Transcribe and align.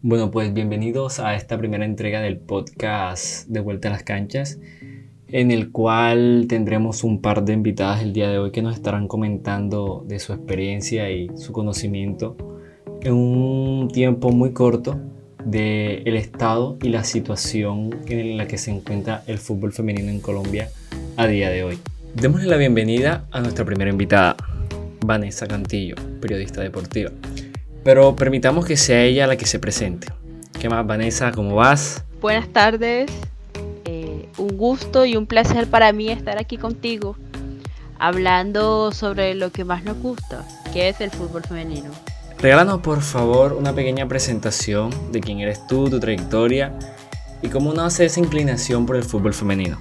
Bueno, 0.00 0.30
pues 0.30 0.54
bienvenidos 0.54 1.18
a 1.18 1.34
esta 1.34 1.58
primera 1.58 1.84
entrega 1.84 2.20
del 2.20 2.38
podcast 2.38 3.48
de 3.48 3.58
Vuelta 3.58 3.88
a 3.88 3.90
las 3.90 4.04
Canchas, 4.04 4.60
en 5.26 5.50
el 5.50 5.72
cual 5.72 6.46
tendremos 6.48 7.02
un 7.02 7.20
par 7.20 7.44
de 7.44 7.52
invitadas 7.52 8.02
el 8.02 8.12
día 8.12 8.30
de 8.30 8.38
hoy 8.38 8.52
que 8.52 8.62
nos 8.62 8.76
estarán 8.76 9.08
comentando 9.08 10.04
de 10.06 10.20
su 10.20 10.32
experiencia 10.32 11.10
y 11.10 11.36
su 11.36 11.52
conocimiento 11.52 12.36
en 13.02 13.12
un 13.12 13.88
tiempo 13.88 14.30
muy 14.30 14.52
corto 14.52 15.00
del 15.44 16.06
el 16.06 16.14
estado 16.14 16.78
y 16.80 16.90
la 16.90 17.02
situación 17.02 17.90
en 18.06 18.36
la 18.36 18.46
que 18.46 18.56
se 18.56 18.70
encuentra 18.70 19.24
el 19.26 19.38
fútbol 19.38 19.72
femenino 19.72 20.10
en 20.10 20.20
Colombia 20.20 20.68
a 21.16 21.26
día 21.26 21.50
de 21.50 21.64
hoy. 21.64 21.78
Démosle 22.14 22.46
la 22.46 22.56
bienvenida 22.56 23.26
a 23.32 23.40
nuestra 23.40 23.64
primera 23.64 23.90
invitada, 23.90 24.36
Vanessa 25.04 25.48
Cantillo, 25.48 25.96
periodista 26.20 26.60
deportiva. 26.60 27.10
Pero 27.88 28.14
permitamos 28.14 28.66
que 28.66 28.76
sea 28.76 29.02
ella 29.02 29.26
la 29.26 29.38
que 29.38 29.46
se 29.46 29.58
presente. 29.58 30.08
¿Qué 30.60 30.68
más, 30.68 30.86
Vanessa? 30.86 31.32
¿Cómo 31.32 31.54
vas? 31.54 32.04
Buenas 32.20 32.46
tardes. 32.50 33.10
Eh, 33.86 34.28
un 34.36 34.58
gusto 34.58 35.06
y 35.06 35.16
un 35.16 35.26
placer 35.26 35.68
para 35.68 35.90
mí 35.94 36.10
estar 36.10 36.38
aquí 36.38 36.58
contigo 36.58 37.16
hablando 37.98 38.92
sobre 38.92 39.34
lo 39.34 39.52
que 39.52 39.64
más 39.64 39.84
nos 39.84 39.96
gusta, 40.02 40.46
que 40.74 40.90
es 40.90 41.00
el 41.00 41.10
fútbol 41.10 41.44
femenino. 41.44 41.90
Regálanos 42.38 42.80
por 42.82 43.00
favor 43.00 43.54
una 43.54 43.72
pequeña 43.72 44.06
presentación 44.06 44.90
de 45.10 45.20
quién 45.22 45.40
eres 45.40 45.66
tú, 45.66 45.88
tu 45.88 45.98
trayectoria 45.98 46.78
y 47.40 47.48
cómo 47.48 47.72
nace 47.72 48.04
esa 48.04 48.20
inclinación 48.20 48.84
por 48.84 48.96
el 48.96 49.02
fútbol 49.02 49.32
femenino. 49.32 49.78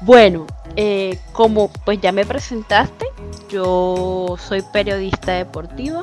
Bueno, 0.00 0.48
eh, 0.74 1.20
como 1.32 1.70
pues 1.84 2.00
ya 2.00 2.10
me 2.10 2.26
presentaste, 2.26 3.06
yo 3.48 4.34
soy 4.36 4.64
periodista 4.72 5.34
deportiva. 5.34 6.02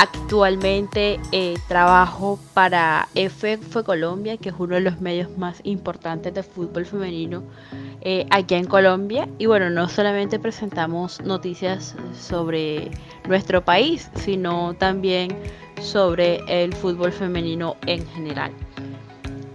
Actualmente 0.00 1.18
eh, 1.32 1.56
trabajo 1.66 2.38
para 2.54 3.08
FF 3.16 3.82
Colombia, 3.82 4.36
que 4.36 4.50
es 4.50 4.54
uno 4.56 4.76
de 4.76 4.80
los 4.80 5.00
medios 5.00 5.36
más 5.36 5.60
importantes 5.64 6.32
de 6.32 6.44
fútbol 6.44 6.86
femenino 6.86 7.42
eh, 8.02 8.24
aquí 8.30 8.54
en 8.54 8.66
Colombia. 8.66 9.28
Y 9.38 9.46
bueno, 9.46 9.70
no 9.70 9.88
solamente 9.88 10.38
presentamos 10.38 11.20
noticias 11.22 11.96
sobre 12.16 12.92
nuestro 13.26 13.64
país, 13.64 14.08
sino 14.14 14.72
también 14.74 15.36
sobre 15.80 16.42
el 16.46 16.72
fútbol 16.74 17.10
femenino 17.10 17.74
en 17.86 18.06
general. 18.06 18.52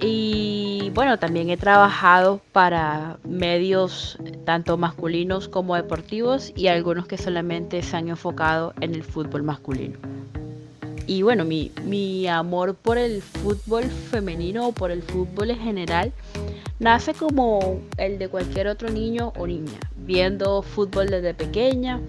Y 0.02 0.91
bueno, 0.94 1.17
también 1.19 1.52
he 1.52 1.55
trabajado 1.55 2.41
para 2.52 3.17
medios 3.23 4.19
tanto 4.44 4.75
masculinos 4.75 5.47
como 5.47 5.77
deportivos 5.77 6.52
y 6.53 6.67
algunos 6.67 7.08
que 7.08 7.17
solamente 7.17 7.81
se 7.81 7.95
han 7.95 8.09
enfocado 8.09 8.73
en 8.81 8.94
el 8.94 9.03
fútbol 9.03 9.44
masculino. 9.44 9.97
Y 11.05 11.21
bueno, 11.21 11.43
mi, 11.43 11.71
mi 11.83 12.27
amor 12.27 12.75
por 12.75 12.97
el 12.97 13.21
fútbol 13.21 13.83
femenino 13.83 14.67
o 14.67 14.71
por 14.71 14.91
el 14.91 15.03
fútbol 15.03 15.51
en 15.51 15.59
general 15.59 16.13
nace 16.79 17.13
como 17.13 17.81
el 17.97 18.17
de 18.19 18.29
cualquier 18.29 18.67
otro 18.67 18.89
niño 18.89 19.33
o 19.37 19.47
niña, 19.47 19.79
viendo 19.97 20.61
fútbol 20.61 21.07
desde 21.07 21.33
pequeña. 21.33 21.99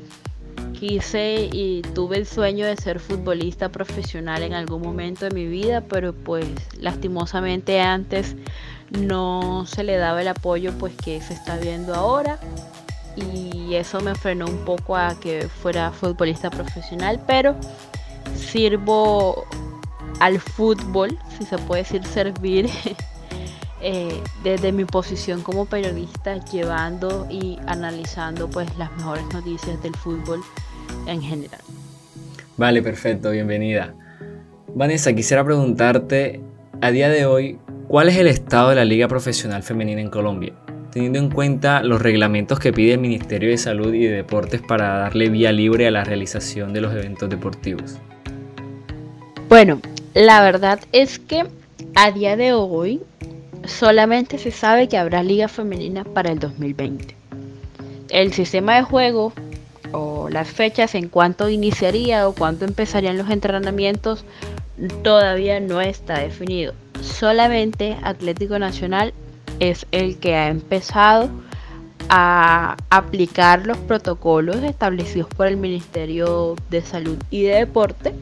Quise 0.79 1.49
y 1.53 1.83
tuve 1.95 2.19
el 2.19 2.27
sueño 2.27 2.67
de 2.67 2.77
ser 2.77 2.99
futbolista 2.99 3.69
profesional 3.71 4.43
en 4.43 4.55
algún 4.55 4.83
momento 4.83 5.25
de 5.25 5.31
mi 5.31 5.47
vida, 5.47 5.81
pero 5.81 6.13
pues 6.13 6.47
lastimosamente 6.79 7.81
antes 7.81 8.37
no 8.91 9.65
se 9.67 9.83
le 9.83 9.97
daba 9.97 10.21
el 10.21 10.29
apoyo 10.29 10.73
pues 10.79 10.95
que 10.95 11.21
se 11.21 11.35
está 11.35 11.57
viendo 11.57 11.95
ahora 11.95 12.39
y 13.17 13.75
eso 13.75 14.01
me 14.01 14.15
frenó 14.15 14.47
un 14.47 14.65
poco 14.65 14.97
a 14.97 15.19
que 15.19 15.49
fuera 15.49 15.91
futbolista 15.91 16.51
profesional, 16.51 17.21
pero 17.27 17.57
sirvo 18.55 19.47
al 20.21 20.39
fútbol, 20.39 21.19
si 21.37 21.45
se 21.45 21.59
puede 21.59 21.83
decir 21.83 22.05
servir 22.05 22.71
Eh, 23.87 24.19
desde 24.43 24.73
mi 24.73 24.87
posición 24.87 25.43
como 25.43 25.67
periodista 25.67 26.43
llevando 26.43 27.27
y 27.31 27.59
analizando 27.67 28.49
pues 28.49 28.67
las 28.79 28.91
mejores 28.97 29.25
noticias 29.31 29.83
del 29.83 29.95
fútbol 29.95 30.41
en 31.07 31.21
general. 31.21 31.61
Vale, 32.57 32.81
perfecto, 32.81 33.31
bienvenida. 33.31 33.95
Vanessa, 34.75 35.13
quisiera 35.13 35.45
preguntarte 35.45 36.41
a 36.81 36.91
día 36.93 37.11
de 37.11 37.27
hoy, 37.27 37.59
¿cuál 37.87 38.09
es 38.09 38.17
el 38.17 38.27
estado 38.27 38.71
de 38.71 38.77
la 38.77 38.87
Liga 38.87 39.07
Profesional 39.07 39.63
Femenina 39.63 40.01
en 40.01 40.09
Colombia? 40.09 40.55
Teniendo 40.91 41.19
en 41.19 41.29
cuenta 41.29 41.83
los 41.83 42.01
reglamentos 42.01 42.59
que 42.59 42.73
pide 42.73 42.95
el 42.95 43.01
Ministerio 43.01 43.51
de 43.51 43.59
Salud 43.59 43.93
y 43.93 44.05
de 44.05 44.13
Deportes 44.13 44.63
para 44.63 44.97
darle 44.97 45.29
vía 45.29 45.53
libre 45.53 45.87
a 45.87 45.91
la 45.91 46.05
realización 46.05 46.73
de 46.73 46.81
los 46.81 46.95
eventos 46.95 47.29
deportivos. 47.29 48.01
Bueno, 49.55 49.81
la 50.15 50.43
verdad 50.43 50.81
es 50.91 51.21
que 51.21 51.47
a 51.95 52.11
día 52.11 52.37
de 52.37 52.53
hoy 52.53 53.01
solamente 53.65 54.37
se 54.37 54.51
sabe 54.51 54.89
que 54.89 54.99
habrá 54.99 55.23
liga 55.23 55.47
femenina 55.47 56.03
para 56.03 56.33
el 56.33 56.41
2020. 56.41 57.15
El 58.09 58.33
sistema 58.33 58.75
de 58.75 58.83
juego 58.83 59.33
o 59.93 60.29
las 60.29 60.49
fechas 60.49 60.97
en 60.97 61.09
cuánto 61.09 61.49
iniciaría 61.51 62.29
o 62.29 62.35
cuánto 62.35 62.65
empezarían 62.65 63.17
los 63.17 63.31
entrenamientos 63.31 64.25
todavía 65.05 65.61
no 65.61 65.81
está 65.81 66.19
definido. 66.19 66.75
Solamente 67.01 67.97
Atlético 68.03 68.59
Nacional 68.59 69.15
es 69.61 69.87
el 69.93 70.19
que 70.19 70.35
ha 70.35 70.49
empezado 70.49 71.31
a 72.09 72.77
aplicar 72.91 73.69
los 73.69 73.79
protocolos 73.79 74.65
establecidos 74.65 75.29
por 75.29 75.47
el 75.47 75.59
Ministerio 75.59 76.57
de 76.71 76.83
Salud 76.83 77.19
y 77.31 77.45
de 77.45 77.55
Deporte, 77.55 78.15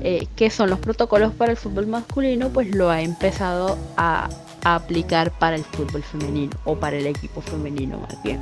eh, 0.00 0.26
que 0.36 0.50
son 0.50 0.70
los 0.70 0.78
protocolos 0.78 1.32
para 1.32 1.52
el 1.52 1.56
fútbol 1.56 1.86
masculino, 1.86 2.48
pues 2.50 2.74
lo 2.74 2.90
ha 2.90 3.02
empezado 3.02 3.78
a 3.96 4.28
aplicar 4.64 5.30
para 5.30 5.56
el 5.56 5.64
fútbol 5.64 6.02
femenino 6.02 6.52
o 6.64 6.76
para 6.76 6.96
el 6.96 7.06
equipo 7.06 7.40
femenino 7.40 7.98
más 7.98 8.22
bien. 8.22 8.40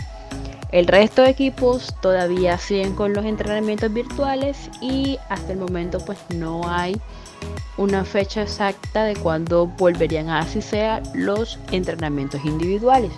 El 0.71 0.87
resto 0.87 1.21
de 1.23 1.29
equipos 1.29 1.95
todavía 2.01 2.57
siguen 2.57 2.95
con 2.95 3.13
los 3.13 3.27
entrenamientos 3.27 3.93
virtuales 3.93 4.71
y 4.81 5.19
hasta 5.29 5.53
el 5.53 5.59
momento 5.59 5.99
pues 6.05 6.19
no 6.35 6.63
hay 6.67 6.99
una 7.77 8.05
fecha 8.05 8.43
exacta 8.43 9.05
de 9.05 9.15
cuándo 9.15 9.67
volverían 9.67 10.31
a 10.31 10.39
así 10.39 10.63
sea 10.63 11.03
los 11.15 11.59
entrenamientos 11.73 12.43
individuales. 12.47 13.13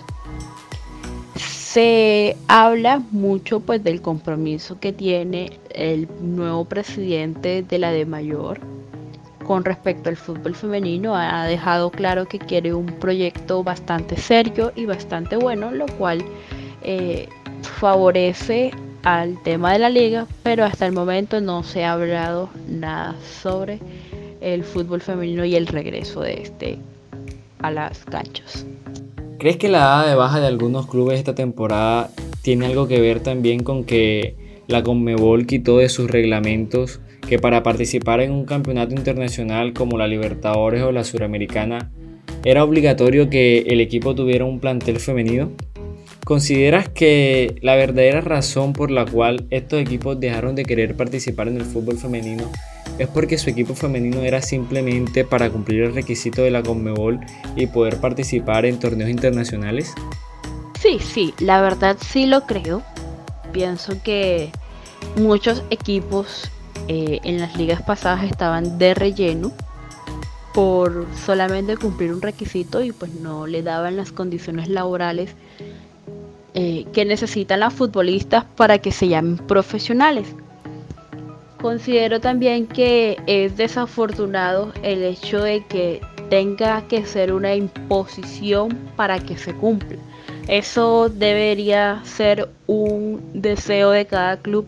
Se 1.75 2.37
habla 2.47 3.01
mucho 3.11 3.59
pues 3.59 3.83
del 3.83 4.01
compromiso 4.01 4.79
que 4.79 4.93
tiene 4.93 5.59
el 5.71 6.07
nuevo 6.21 6.63
presidente 6.63 7.63
de 7.63 7.79
la 7.79 7.91
de 7.91 8.05
mayor 8.05 8.61
con 9.45 9.65
respecto 9.65 10.07
al 10.07 10.15
fútbol 10.15 10.55
femenino 10.55 11.17
ha 11.17 11.45
dejado 11.45 11.91
claro 11.91 12.27
que 12.27 12.39
quiere 12.39 12.73
un 12.73 12.85
proyecto 12.85 13.61
bastante 13.61 14.15
serio 14.15 14.71
y 14.73 14.85
bastante 14.85 15.35
bueno, 15.35 15.69
lo 15.69 15.85
cual 15.97 16.23
eh, 16.81 17.27
favorece 17.61 18.71
al 19.03 19.43
tema 19.43 19.73
de 19.73 19.79
la 19.79 19.89
liga, 19.89 20.27
pero 20.43 20.63
hasta 20.63 20.85
el 20.85 20.93
momento 20.93 21.41
no 21.41 21.61
se 21.63 21.83
ha 21.83 21.91
hablado 21.91 22.49
nada 22.69 23.17
sobre 23.21 23.81
el 24.39 24.63
fútbol 24.63 25.01
femenino 25.01 25.43
y 25.43 25.57
el 25.57 25.67
regreso 25.67 26.21
de 26.21 26.41
este 26.41 26.79
a 27.59 27.69
las 27.69 28.05
canchas. 28.05 28.65
¿Crees 29.45 29.57
que 29.57 29.69
la 29.69 29.77
dada 29.77 30.09
de 30.09 30.15
baja 30.15 30.39
de 30.39 30.47
algunos 30.47 30.87
clubes 30.87 31.19
esta 31.19 31.35
temporada 31.35 32.09
tiene 32.41 32.65
algo 32.65 32.87
que 32.87 32.99
ver 32.99 33.19
también 33.19 33.61
con 33.61 33.83
que 33.83 34.35
la 34.65 34.81
Conmebol 34.81 35.45
quitó 35.45 35.77
de 35.77 35.87
sus 35.87 36.09
reglamentos 36.09 36.99
que 37.29 37.37
para 37.37 37.61
participar 37.61 38.21
en 38.21 38.31
un 38.31 38.45
campeonato 38.45 38.95
internacional 38.95 39.73
como 39.73 39.99
la 39.99 40.07
Libertadores 40.07 40.81
o 40.81 40.91
la 40.91 41.03
Suramericana 41.03 41.91
era 42.43 42.63
obligatorio 42.63 43.29
que 43.29 43.59
el 43.67 43.81
equipo 43.81 44.15
tuviera 44.15 44.45
un 44.45 44.59
plantel 44.59 44.99
femenino? 44.99 45.51
¿Consideras 46.23 46.89
que 46.89 47.53
la 47.61 47.75
verdadera 47.75 48.21
razón 48.21 48.73
por 48.73 48.89
la 48.89 49.05
cual 49.05 49.45
estos 49.51 49.79
equipos 49.79 50.19
dejaron 50.19 50.55
de 50.55 50.65
querer 50.65 50.97
participar 50.97 51.49
en 51.49 51.57
el 51.57 51.65
fútbol 51.65 51.99
femenino 51.99 52.49
es 52.97 53.07
porque 53.07 53.37
su 53.37 53.49
equipo 53.49 53.75
femenino 53.75 54.21
era 54.21 54.41
simplemente 54.41 55.25
para 55.25 55.49
cumplir 55.49 55.83
el 55.83 55.93
requisito 55.93 56.41
de 56.41 56.51
la 56.51 56.63
Conmebol 56.63 57.19
y 57.55 57.67
poder 57.67 57.99
participar 57.99 58.65
en 58.65 58.79
torneos 58.79 59.09
internacionales? 59.09 59.93
Sí, 60.79 60.99
sí, 60.99 61.33
la 61.39 61.61
verdad 61.61 61.97
sí 61.99 62.25
lo 62.25 62.45
creo. 62.45 62.83
Pienso 63.51 64.01
que 64.03 64.51
muchos 65.17 65.63
equipos 65.69 66.49
eh, 66.87 67.19
en 67.23 67.39
las 67.39 67.57
ligas 67.57 67.81
pasadas 67.81 68.23
estaban 68.23 68.77
de 68.77 68.93
relleno 68.93 69.51
por 70.53 71.05
solamente 71.25 71.75
cumplir 71.75 72.13
un 72.13 72.21
requisito 72.21 72.81
y 72.81 72.91
pues 72.93 73.13
no 73.13 73.45
le 73.45 73.61
daban 73.61 73.97
las 73.97 74.13
condiciones 74.13 74.69
laborales 74.69 75.31
eh, 76.53 76.85
que 76.93 77.03
necesitan 77.03 77.59
las 77.59 77.73
futbolistas 77.73 78.45
para 78.55 78.77
que 78.77 78.93
se 78.93 79.09
llamen 79.09 79.37
profesionales. 79.37 80.27
Considero 81.65 82.21
también 82.21 82.67
que 82.67 83.17
es 83.25 83.57
desafortunado 83.57 84.71
el 84.83 85.01
hecho 85.01 85.41
de 85.41 85.65
que 85.65 85.99
tenga 86.29 86.87
que 86.87 87.07
ser 87.07 87.33
una 87.33 87.55
imposición 87.55 88.77
para 88.95 89.17
que 89.17 89.35
se 89.35 89.51
cumpla. 89.55 89.97
Eso 90.47 91.09
debería 91.09 92.01
ser 92.03 92.49
un 92.67 93.19
deseo 93.33 93.89
de 93.89 94.05
cada 94.05 94.37
club 94.37 94.67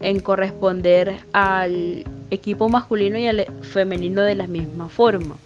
en 0.00 0.18
corresponder 0.18 1.20
al 1.32 2.04
equipo 2.32 2.68
masculino 2.68 3.18
y 3.18 3.28
al 3.28 3.46
femenino 3.62 4.22
de 4.22 4.34
la 4.34 4.48
misma 4.48 4.88
forma. 4.88 5.36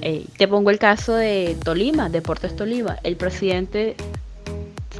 Te 0.00 0.46
pongo 0.46 0.70
el 0.70 0.78
caso 0.78 1.16
de 1.16 1.56
Tolima, 1.64 2.08
Deportes 2.08 2.54
Tolima. 2.54 2.98
El 3.02 3.16
presidente, 3.16 3.96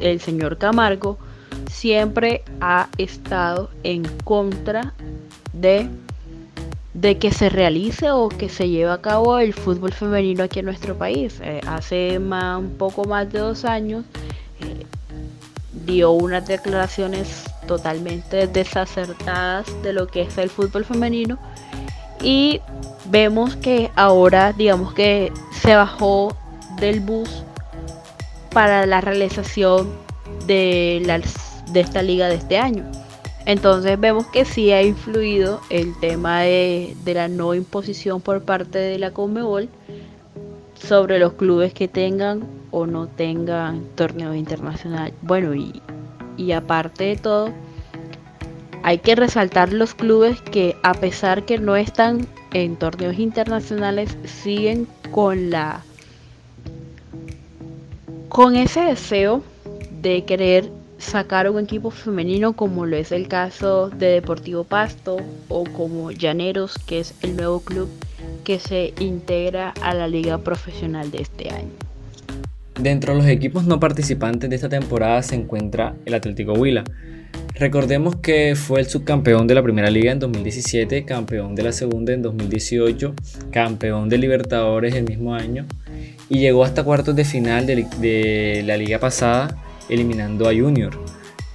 el 0.00 0.20
señor 0.20 0.58
Camargo, 0.58 1.18
siempre 1.70 2.42
ha 2.60 2.88
estado 2.98 3.70
en 3.84 4.02
contra 4.24 4.92
de, 5.52 5.88
de 6.94 7.18
que 7.18 7.32
se 7.32 7.48
realice 7.48 8.10
o 8.10 8.28
que 8.28 8.48
se 8.48 8.68
lleve 8.68 8.90
a 8.90 9.00
cabo 9.00 9.38
el 9.38 9.54
fútbol 9.54 9.92
femenino 9.92 10.44
aquí 10.44 10.60
en 10.60 10.66
nuestro 10.66 10.96
país. 10.96 11.40
Eh, 11.42 11.60
hace 11.66 12.18
un 12.18 12.74
poco 12.78 13.04
más 13.04 13.32
de 13.32 13.38
dos 13.38 13.64
años 13.64 14.04
eh, 14.60 14.86
dio 15.86 16.12
unas 16.12 16.46
declaraciones 16.46 17.44
totalmente 17.66 18.46
desacertadas 18.46 19.66
de 19.82 19.92
lo 19.92 20.06
que 20.06 20.22
es 20.22 20.38
el 20.38 20.50
fútbol 20.50 20.84
femenino 20.84 21.38
y 22.22 22.60
vemos 23.06 23.56
que 23.56 23.90
ahora 23.96 24.52
digamos 24.52 24.92
que 24.92 25.32
se 25.62 25.74
bajó 25.74 26.36
del 26.80 27.00
bus 27.00 27.44
para 28.52 28.86
la 28.86 29.00
realización 29.00 29.90
de, 30.46 31.22
de 31.72 31.80
esta 31.80 32.02
liga 32.02 32.28
de 32.28 32.34
este 32.36 32.58
año. 32.58 32.84
Entonces 33.46 33.98
vemos 33.98 34.26
que 34.26 34.44
sí 34.44 34.70
ha 34.72 34.82
influido 34.82 35.60
el 35.70 35.98
tema 35.98 36.42
de, 36.42 36.94
de 37.04 37.14
la 37.14 37.28
no 37.28 37.54
imposición 37.54 38.20
por 38.20 38.42
parte 38.42 38.78
de 38.78 38.98
la 38.98 39.12
Conmebol 39.12 39.68
sobre 40.74 41.18
los 41.18 41.34
clubes 41.34 41.74
que 41.74 41.88
tengan 41.88 42.42
o 42.70 42.86
no 42.86 43.06
tengan 43.06 43.84
torneos 43.94 44.36
internacionales. 44.36 45.14
Bueno, 45.22 45.54
y, 45.54 45.82
y 46.36 46.52
aparte 46.52 47.04
de 47.04 47.16
todo, 47.16 47.50
hay 48.82 48.98
que 48.98 49.14
resaltar 49.14 49.72
los 49.72 49.94
clubes 49.94 50.40
que 50.40 50.76
a 50.82 50.94
pesar 50.94 51.44
que 51.44 51.58
no 51.58 51.76
están 51.76 52.26
en 52.52 52.76
torneos 52.76 53.18
internacionales, 53.18 54.16
siguen 54.24 54.86
con 55.10 55.50
la 55.50 55.82
con 58.28 58.54
ese 58.54 58.80
deseo 58.80 59.42
de 60.00 60.24
querer 60.24 60.70
sacar 61.00 61.50
un 61.50 61.58
equipo 61.58 61.90
femenino 61.90 62.54
como 62.54 62.86
lo 62.86 62.96
es 62.96 63.12
el 63.12 63.28
caso 63.28 63.90
de 63.90 64.06
Deportivo 64.06 64.64
Pasto 64.64 65.18
o 65.48 65.64
como 65.64 66.10
Llaneros, 66.10 66.78
que 66.86 67.00
es 67.00 67.14
el 67.22 67.36
nuevo 67.36 67.60
club 67.60 67.88
que 68.44 68.58
se 68.58 68.94
integra 69.00 69.70
a 69.82 69.94
la 69.94 70.06
liga 70.06 70.38
profesional 70.38 71.10
de 71.10 71.22
este 71.22 71.50
año. 71.50 71.70
Dentro 72.80 73.12
de 73.12 73.18
los 73.18 73.28
equipos 73.28 73.64
no 73.64 73.80
participantes 73.80 74.48
de 74.48 74.56
esta 74.56 74.68
temporada 74.68 75.22
se 75.22 75.34
encuentra 75.34 75.94
el 76.04 76.14
Atlético 76.14 76.52
Huila, 76.52 76.84
Recordemos 77.60 78.16
que 78.16 78.54
fue 78.56 78.80
el 78.80 78.86
subcampeón 78.86 79.46
de 79.46 79.54
la 79.54 79.62
primera 79.62 79.90
liga 79.90 80.12
en 80.12 80.18
2017, 80.18 81.04
campeón 81.04 81.54
de 81.54 81.62
la 81.62 81.72
segunda 81.72 82.14
en 82.14 82.22
2018, 82.22 83.14
campeón 83.50 84.08
de 84.08 84.16
Libertadores 84.16 84.94
el 84.94 85.04
mismo 85.04 85.34
año 85.34 85.66
y 86.30 86.38
llegó 86.38 86.64
hasta 86.64 86.84
cuartos 86.84 87.14
de 87.16 87.24
final 87.26 87.66
de, 87.66 88.62
la 88.64 88.78
liga 88.78 88.98
pasada 88.98 89.58
eliminando 89.90 90.48
a 90.48 90.54
Junior. 90.54 90.98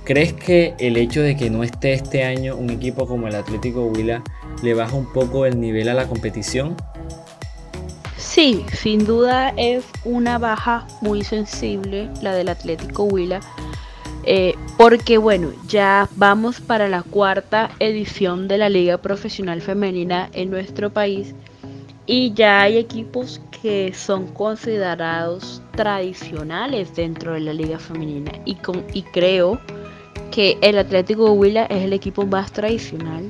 ¿Crees 0.04 0.34
que 0.34 0.76
el 0.78 0.98
hecho 0.98 1.22
de 1.22 1.36
que 1.36 1.50
no 1.50 1.64
esté 1.64 1.94
este 1.94 2.24
año 2.24 2.56
un 2.56 2.70
equipo 2.70 3.08
como 3.08 3.28
el 3.28 3.34
Atlético 3.34 3.88
Huila 3.88 4.24
le 4.62 4.76
baja 4.76 4.96
un 4.96 5.12
poco 5.12 5.48
el 5.48 5.60
nivel 5.60 5.90
a 5.90 5.96
la 5.96 6.08
competición? 6.08 6.76
Sí, 8.18 8.66
sin 8.72 9.06
duda 9.06 9.54
es 9.58 9.84
una 10.04 10.38
baja 10.38 10.86
muy 11.02 11.24
sensible 11.24 12.10
la 12.22 12.36
del 12.36 12.50
Atlético 12.50 13.06
Huila 13.06 13.40
eh, 14.28 14.56
porque 14.78 15.20
bueno, 15.20 15.52
ya 15.68 16.10
vamos 16.16 16.60
para 16.60 16.90
la 16.90 17.04
cuarta 17.04 17.70
edición 17.80 18.48
de 18.48 18.58
la 18.58 18.70
Liga 18.70 18.98
Profesional 18.98 19.62
Femenina 19.62 20.30
en 20.34 20.50
nuestro 20.50 20.90
país 20.90 21.36
y 22.08 22.34
ya 22.34 22.62
hay 22.62 22.78
equipos 22.78 23.40
que 23.66 23.96
son 23.96 24.28
considerados 24.28 25.60
tradicionales 25.72 26.96
dentro 26.96 27.34
de 27.34 27.40
la 27.40 27.52
Liga 27.52 27.80
Femenina 27.80 28.32
y, 28.46 28.54
con, 28.54 28.86
y 28.94 29.02
creo 29.02 29.60
que 30.30 30.60
el 30.62 30.78
Atlético 30.78 31.32
Huila 31.32 31.66
es 31.66 31.84
el 31.84 31.92
equipo 31.92 32.28
más 32.28 32.52
tradicional 32.52 33.28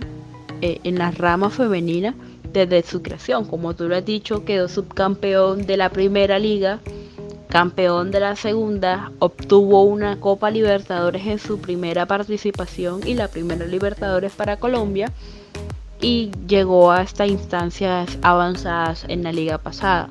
eh, 0.62 0.82
en 0.84 0.98
la 0.98 1.12
rama 1.12 1.50
femenina 1.50 2.16
desde 2.52 2.84
su 2.84 3.02
creación. 3.02 3.46
Como 3.46 3.76
tú 3.76 3.88
lo 3.88 3.96
has 3.96 4.04
dicho, 4.04 4.44
quedó 4.44 4.68
subcampeón 4.68 5.66
de 5.66 5.78
la 5.78 5.90
primera 5.90 6.38
liga 6.38 6.82
campeón 7.48 8.12
de 8.12 8.20
la 8.20 8.36
segunda, 8.36 9.14
obtuvo 9.20 9.84
una 9.84 10.20
Copa 10.20 10.52
Libertadores 10.52 11.26
en 11.28 11.40
su 11.40 11.62
primera 11.62 12.08
participación 12.08 13.08
y 13.08 13.14
la 13.14 13.30
primera 13.30 13.66
Libertadores 13.66 14.34
para 14.34 14.58
Colombia 14.58 15.14
y 16.02 16.30
llegó 16.46 16.92
hasta 16.92 17.26
instancias 17.26 18.18
avanzadas 18.22 19.06
en 19.08 19.24
la 19.24 19.32
liga 19.32 19.60
pasada. 19.60 20.10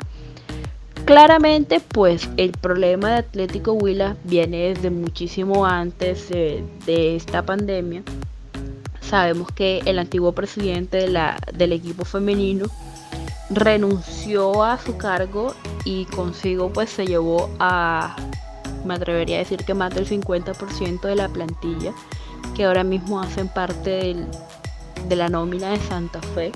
Claramente, 1.04 1.80
pues 1.80 2.30
el 2.38 2.52
problema 2.52 3.10
de 3.10 3.16
Atlético 3.16 3.72
Huila 3.72 4.16
viene 4.24 4.72
desde 4.72 4.88
muchísimo 4.88 5.66
antes 5.66 6.30
de, 6.30 6.64
esta 7.16 7.42
pandemia. 7.42 8.02
Sabemos 9.02 9.48
que 9.52 9.82
el 9.84 9.98
antiguo 9.98 10.32
presidente 10.32 10.96
de 10.96 11.08
la, 11.08 11.38
del 11.52 11.72
equipo 11.72 12.06
femenino 12.06 12.66
renunció 13.50 14.64
a 14.64 14.78
su 14.78 14.96
cargo 14.96 15.54
y 15.84 16.06
consigo 16.06 16.72
pues 16.72 16.88
se 16.88 17.06
llevó 17.06 17.50
a, 17.58 18.16
me 18.86 18.94
atrevería 18.94 19.36
a 19.36 19.40
decir 19.40 19.62
que 19.62 19.74
más 19.74 19.94
del 19.94 20.08
50% 20.08 21.02
de 21.02 21.16
la 21.16 21.28
plantilla 21.28 21.92
que 22.56 22.64
ahora 22.64 22.82
mismo 22.82 23.20
hacen 23.20 23.48
parte 23.48 24.16
de 25.08 25.16
la 25.16 25.28
nómina 25.28 25.70
de 25.70 25.80
Santa 25.80 26.22
Fe. 26.34 26.50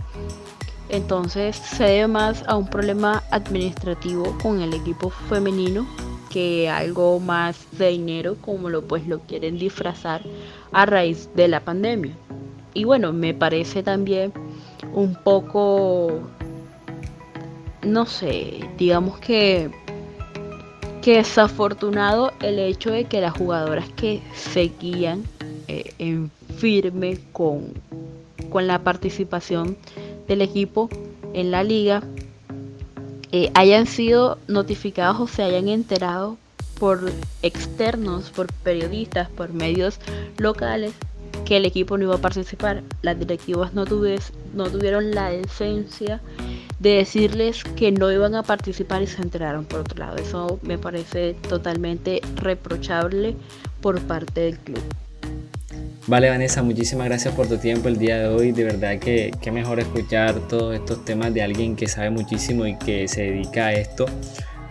Entonces 0.88 1.56
se 1.56 1.84
debe 1.84 2.08
más 2.08 2.42
a 2.46 2.56
un 2.56 2.68
problema 2.68 3.22
administrativo 3.30 4.36
con 4.42 4.60
el 4.60 4.72
equipo 4.72 5.10
femenino 5.10 5.86
que 6.30 6.68
algo 6.68 7.20
más 7.20 7.66
de 7.72 7.88
dinero 7.88 8.36
como 8.40 8.68
lo 8.68 8.82
pues 8.82 9.06
lo 9.06 9.20
quieren 9.20 9.58
disfrazar 9.58 10.22
a 10.72 10.86
raíz 10.86 11.28
de 11.34 11.48
la 11.48 11.60
pandemia. 11.60 12.14
Y 12.74 12.84
bueno, 12.84 13.12
me 13.12 13.34
parece 13.34 13.82
también 13.82 14.32
un 14.94 15.14
poco 15.14 16.22
no 17.82 18.06
sé, 18.06 18.60
digamos 18.76 19.18
que, 19.18 19.70
que 21.02 21.16
desafortunado 21.16 22.32
el 22.40 22.58
hecho 22.58 22.90
de 22.90 23.04
que 23.04 23.20
las 23.20 23.36
jugadoras 23.36 23.88
que 23.90 24.22
seguían 24.34 25.24
eh, 25.68 25.92
en 25.98 26.30
firme 26.56 27.18
con, 27.32 27.72
con 28.50 28.66
la 28.66 28.80
participación 28.80 29.76
del 30.28 30.42
equipo 30.42 30.88
en 31.34 31.50
la 31.50 31.64
liga 31.64 32.02
eh, 33.32 33.50
hayan 33.54 33.86
sido 33.86 34.38
notificados 34.46 35.20
o 35.20 35.26
se 35.26 35.42
hayan 35.42 35.68
enterado 35.68 36.38
por 36.78 37.10
externos, 37.42 38.30
por 38.30 38.52
periodistas, 38.52 39.28
por 39.30 39.52
medios 39.52 39.98
locales 40.38 40.92
que 41.44 41.56
el 41.56 41.66
equipo 41.66 41.98
no 41.98 42.04
iba 42.04 42.14
a 42.14 42.20
participar. 42.20 42.82
Las 43.02 43.18
directivas 43.18 43.74
no, 43.74 43.84
no 43.84 44.70
tuvieron 44.70 45.10
la 45.10 45.30
decencia 45.30 46.20
de 46.78 46.90
decirles 46.90 47.64
que 47.64 47.90
no 47.90 48.10
iban 48.12 48.34
a 48.34 48.42
participar 48.42 49.02
y 49.02 49.06
se 49.06 49.20
enteraron 49.22 49.64
por 49.64 49.80
otro 49.80 49.98
lado. 49.98 50.16
Eso 50.16 50.58
me 50.62 50.78
parece 50.78 51.34
totalmente 51.48 52.20
reprochable 52.36 53.34
por 53.80 54.00
parte 54.02 54.42
del 54.42 54.58
club. 54.58 54.82
Vale, 56.08 56.30
Vanessa, 56.30 56.62
muchísimas 56.62 57.06
gracias 57.06 57.34
por 57.34 57.48
tu 57.48 57.58
tiempo 57.58 57.88
el 57.88 57.98
día 57.98 58.18
de 58.20 58.28
hoy. 58.28 58.52
De 58.52 58.64
verdad 58.64 58.98
que, 58.98 59.30
qué 59.42 59.52
mejor 59.52 59.78
escuchar 59.78 60.40
todos 60.48 60.74
estos 60.74 61.04
temas 61.04 61.34
de 61.34 61.42
alguien 61.42 61.76
que 61.76 61.86
sabe 61.86 62.08
muchísimo 62.08 62.66
y 62.66 62.76
que 62.76 63.06
se 63.08 63.24
dedica 63.24 63.66
a 63.66 63.72
esto 63.74 64.06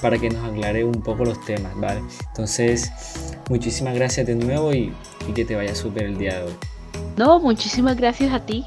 para 0.02 0.18
que 0.18 0.32
nos 0.32 0.44
aclare 0.44 0.84
un 0.84 1.00
poco 1.04 1.26
los 1.26 1.40
temas, 1.46 1.76
¿vale? 1.76 2.02
Entonces, 2.30 2.92
muchísimas 3.52 3.94
gracias 3.94 4.26
de 4.26 4.34
nuevo 4.34 4.74
y, 4.74 4.92
que 5.36 5.46
te 5.46 5.56
vaya 5.56 5.76
súper 5.76 6.06
el 6.06 6.18
día 6.18 6.40
de 6.40 6.46
hoy. 6.46 6.54
No, 7.18 7.40
muchísimas 7.40 7.98
gracias 7.98 8.34
a 8.34 8.44
ti. 8.44 8.66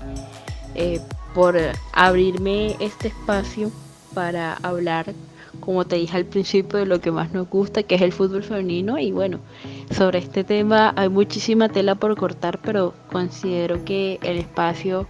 Eh, 0.77 1.01
por 1.35 1.57
abrirme 1.93 2.77
este 2.79 3.09
espacio 3.09 3.73
para 4.15 4.55
hablar, 4.55 5.13
como 5.59 5.85
te 5.87 5.97
dije 5.97 6.17
al 6.17 6.25
principio, 6.25 6.79
de 6.79 6.87
lo 6.87 7.01
que 7.01 7.11
más 7.11 7.33
nos 7.33 7.49
gusta, 7.51 7.83
que 7.83 7.97
es 7.97 8.03
el 8.03 8.13
fútbol 8.13 8.45
femenino. 8.45 8.97
Y 8.97 9.11
bueno, 9.11 9.41
sobre 9.91 10.19
este 10.19 10.45
tema 10.45 10.93
hay 10.97 11.09
muchísima 11.09 11.69
tela 11.69 11.95
por 11.95 12.17
cortar, 12.17 12.59
pero 12.63 12.95
considero 13.11 13.85
que 13.85 14.19
el 14.23 14.39
espacio 14.39 15.07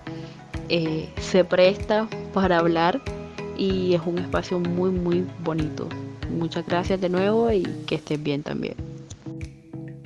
eh, 0.68 1.08
se 1.20 1.44
presta 1.44 2.08
para 2.32 2.58
hablar 2.58 3.00
y 3.56 3.94
es 3.94 4.00
un 4.06 4.18
espacio 4.18 4.58
muy, 4.58 4.90
muy 4.90 5.26
bonito. 5.44 5.88
Muchas 6.30 6.66
gracias 6.66 7.00
de 7.00 7.08
nuevo 7.08 7.52
y 7.52 7.62
que 7.86 7.96
estés 7.96 8.22
bien 8.22 8.42
también. 8.42 8.74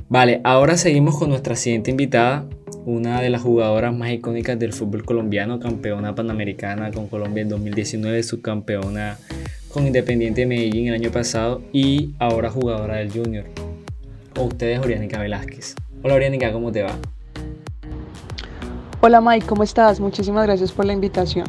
Vale, 0.09 0.41
ahora 0.45 0.77
seguimos 0.77 1.19
con 1.19 1.29
nuestra 1.31 1.57
siguiente 1.57 1.91
invitada, 1.91 2.45
una 2.85 3.21
de 3.21 3.31
las 3.31 3.43
jugadoras 3.43 3.95
más 3.95 4.11
icónicas 4.11 4.59
del 4.59 4.73
fútbol 4.73 5.05
colombiano, 5.05 5.61
campeona 5.61 6.15
panamericana 6.15 6.91
con 6.93 7.09
Colombia 7.09 7.43
en 7.43 7.49
2019, 7.49 8.23
subcampeona 8.23 9.19
con 9.73 9.87
Independiente 9.87 10.43
de 10.43 10.47
Medellín 10.47 10.89
el 10.89 10.95
año 10.95 11.11
pasado 11.11 11.63
y 11.73 12.11
ahora 12.19 12.51
jugadora 12.51 12.97
del 12.97 13.11
Junior. 13.11 13.74
O 14.37 14.45
ustedes, 14.45 14.81
Oriánica 14.81 15.21
Velázquez. 15.21 15.77
Hola 16.03 16.15
Oriánica, 16.15 16.53
¿cómo 16.53 16.73
te 16.73 16.83
va? 16.83 16.99
Hola 19.01 19.21
Mike, 19.21 19.47
¿cómo 19.47 19.63
estás? 19.63 20.01
Muchísimas 20.01 20.45
gracias 20.45 20.73
por 20.73 20.87
la 20.87 20.93
invitación. 20.93 21.47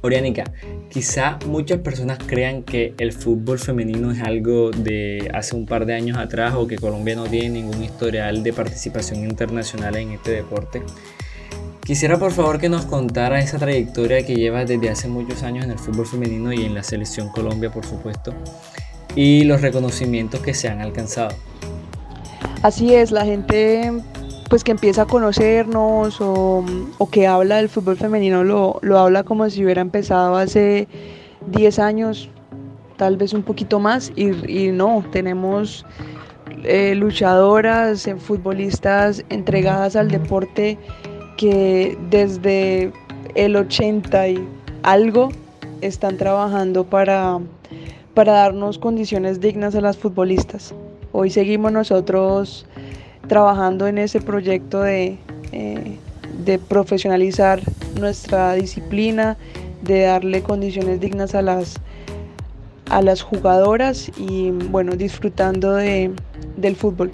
Oriánica, 0.00 0.44
quizá 0.88 1.38
muchas 1.44 1.80
personas 1.80 2.18
crean 2.24 2.62
que 2.62 2.94
el 2.96 3.12
fútbol 3.12 3.58
femenino 3.58 4.10
es 4.10 4.22
algo 4.22 4.70
de 4.70 5.30
hace 5.34 5.54
un 5.54 5.66
par 5.66 5.84
de 5.84 5.94
años 5.94 6.16
atrás 6.16 6.54
o 6.54 6.66
que 6.66 6.76
Colombia 6.76 7.14
no 7.14 7.24
tiene 7.24 7.60
ningún 7.60 7.82
historial 7.82 8.42
de 8.42 8.54
participación 8.54 9.24
internacional 9.24 9.96
en 9.96 10.12
este 10.12 10.30
deporte. 10.30 10.82
Quisiera 11.84 12.18
por 12.18 12.32
favor 12.32 12.58
que 12.58 12.70
nos 12.70 12.86
contara 12.86 13.40
esa 13.40 13.58
trayectoria 13.58 14.24
que 14.24 14.34
lleva 14.34 14.64
desde 14.64 14.88
hace 14.88 15.08
muchos 15.08 15.42
años 15.42 15.66
en 15.66 15.72
el 15.72 15.78
fútbol 15.78 16.06
femenino 16.06 16.54
y 16.54 16.64
en 16.64 16.74
la 16.74 16.82
selección 16.82 17.28
Colombia, 17.30 17.70
por 17.70 17.84
supuesto, 17.84 18.32
y 19.14 19.44
los 19.44 19.60
reconocimientos 19.60 20.40
que 20.40 20.54
se 20.54 20.68
han 20.68 20.80
alcanzado. 20.80 21.34
Así 22.62 22.92
es, 22.92 23.12
la 23.12 23.24
gente 23.24 23.92
pues 24.48 24.64
que 24.64 24.72
empieza 24.72 25.02
a 25.02 25.06
conocernos 25.06 26.20
o, 26.20 26.64
que 27.12 27.26
habla 27.26 27.58
del 27.58 27.68
fútbol 27.68 27.96
femenino 27.96 28.42
lo, 28.42 28.80
habla 28.98 29.22
como 29.22 29.48
si 29.48 29.62
hubiera 29.62 29.80
empezado 29.80 30.36
hace 30.36 30.88
10 31.52 31.78
años, 31.78 32.30
tal 32.96 33.16
vez 33.16 33.32
un 33.32 33.42
poquito 33.42 33.78
más, 33.78 34.10
y, 34.16 34.70
no, 34.72 35.04
tenemos 35.12 35.86
eh, 36.64 36.94
luchadoras, 36.96 38.08
futbolistas 38.18 39.24
entregadas 39.28 39.94
al 39.94 40.10
deporte 40.10 40.78
que 41.36 41.96
desde 42.10 42.92
el 43.36 43.54
80 43.54 44.28
y 44.28 44.48
algo 44.82 45.28
están 45.80 46.16
trabajando 46.16 46.82
para, 46.84 47.38
para 48.14 48.32
darnos 48.32 48.78
condiciones 48.78 49.40
dignas 49.40 49.76
a 49.76 49.80
las 49.80 49.96
futbolistas. 49.96 50.74
Hoy 51.12 51.30
seguimos 51.30 51.72
nosotros 51.72 52.66
trabajando 53.26 53.86
en 53.86 53.98
ese 53.98 54.20
proyecto 54.20 54.80
de, 54.80 55.18
eh, 55.52 55.98
de 56.44 56.58
profesionalizar 56.58 57.60
nuestra 57.98 58.54
disciplina, 58.54 59.36
de 59.82 60.02
darle 60.02 60.42
condiciones 60.42 61.00
dignas 61.00 61.34
a 61.34 61.42
las, 61.42 61.76
a 62.90 63.02
las 63.02 63.22
jugadoras 63.22 64.10
y 64.16 64.50
bueno, 64.50 64.96
disfrutando 64.96 65.72
de, 65.72 66.12
del 66.56 66.76
fútbol 66.76 67.10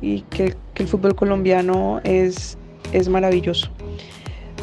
y 0.00 0.22
que, 0.22 0.54
el 0.76 0.86
fútbol 0.86 1.16
colombiano 1.16 2.00
es, 2.04 2.56
es 2.92 3.08
maravilloso. 3.08 3.68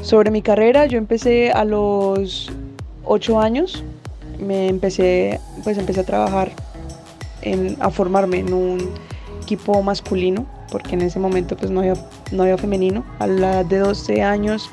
Sobre 0.01 0.31
mi 0.31 0.41
carrera, 0.41 0.85
yo 0.85 0.97
empecé 0.97 1.51
a 1.51 1.65
los 1.65 2.49
8 3.03 3.41
años, 3.41 3.83
me 4.39 4.69
empecé, 4.69 5.41
pues 5.65 5.77
empecé 5.77 5.99
a 5.99 6.05
trabajar, 6.05 6.51
en, 7.41 7.77
a 7.79 7.89
formarme 7.89 8.39
en 8.39 8.53
un 8.53 8.89
equipo 9.41 9.81
masculino 9.83 10.45
porque 10.71 10.95
en 10.95 11.01
ese 11.01 11.19
momento 11.19 11.55
pues 11.55 11.71
no 11.71 11.81
había, 11.81 11.93
no 12.31 12.43
había 12.43 12.57
femenino. 12.57 13.03
A 13.19 13.27
la 13.27 13.61
edad 13.61 13.65
de 13.65 13.79
12 13.79 14.21
años 14.23 14.69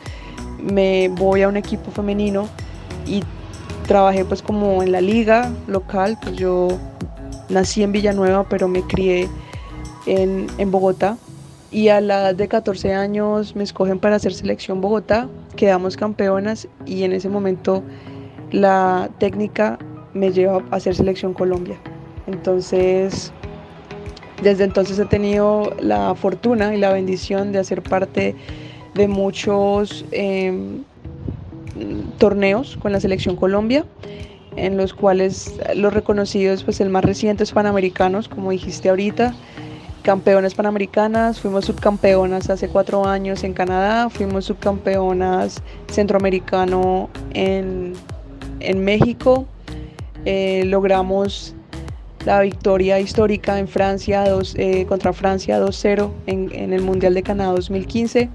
me 0.62 1.08
voy 1.08 1.42
a 1.42 1.48
un 1.48 1.56
equipo 1.56 1.90
femenino 1.90 2.48
y 3.06 3.22
trabajé 3.86 4.24
pues 4.24 4.42
como 4.42 4.82
en 4.82 4.92
la 4.92 5.00
liga 5.00 5.52
local, 5.66 6.18
pues 6.22 6.36
yo 6.36 6.68
nací 7.48 7.82
en 7.82 7.92
Villanueva 7.92 8.48
pero 8.48 8.68
me 8.68 8.82
crié 8.82 9.28
en, 10.06 10.46
en 10.58 10.70
Bogotá 10.70 11.16
y 11.70 11.88
a 11.88 12.00
la 12.00 12.20
edad 12.20 12.34
de 12.34 12.48
14 12.48 12.94
años 12.94 13.56
me 13.56 13.62
escogen 13.62 13.98
para 13.98 14.16
hacer 14.16 14.34
selección 14.34 14.80
Bogotá, 14.80 15.28
quedamos 15.56 15.96
campeonas 15.96 16.68
y 16.86 17.02
en 17.02 17.12
ese 17.12 17.28
momento 17.28 17.82
la 18.50 19.08
técnica 19.18 19.78
me 20.14 20.30
lleva 20.30 20.62
a 20.70 20.76
hacer 20.76 20.94
selección 20.94 21.32
Colombia. 21.32 21.78
Entonces 22.26 23.32
desde 24.42 24.64
entonces 24.64 24.98
he 24.98 25.04
tenido 25.06 25.72
la 25.80 26.14
fortuna 26.14 26.74
y 26.74 26.78
la 26.78 26.92
bendición 26.92 27.52
de 27.52 27.60
hacer 27.60 27.80
parte 27.80 28.34
de 28.94 29.08
muchos 29.08 30.04
em, 30.10 30.82
torneos 32.18 32.76
con 32.82 32.92
la 32.92 33.00
selección 33.00 33.36
Colombia, 33.36 33.84
en 34.56 34.76
los 34.76 34.92
cuales 34.92 35.54
los 35.76 35.94
reconocidos, 35.94 36.64
pues 36.64 36.80
el 36.80 36.90
más 36.90 37.04
reciente 37.04 37.44
es 37.44 37.52
Panamericanos, 37.52 38.28
como 38.28 38.50
dijiste 38.50 38.88
ahorita, 38.88 39.32
campeonas 40.02 40.54
panamericanas, 40.54 41.40
fuimos 41.40 41.64
subcampeonas 41.64 42.50
hace 42.50 42.68
cuatro 42.68 43.06
años 43.06 43.44
en 43.44 43.54
Canadá, 43.54 44.10
fuimos 44.10 44.44
subcampeonas 44.44 45.62
centroamericano 45.88 47.08
en, 47.32 47.94
México, 48.74 49.46
eh, 50.24 50.64
logramos 50.66 51.54
la 52.24 52.40
victoria 52.40 53.00
histórica 53.00 53.58
en 53.58 53.68
Francia 53.68 54.24
eh, 54.54 54.86
contra 54.86 55.12
Francia 55.12 55.60
2-0 55.60 56.10
en, 56.26 56.72
el 56.72 56.82
Mundial 56.82 57.14
de 57.14 57.22
Canadá 57.22 57.52
2015. 57.52 58.28